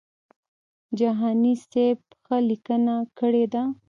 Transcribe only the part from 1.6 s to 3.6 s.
سیب ښه لیکنه کړې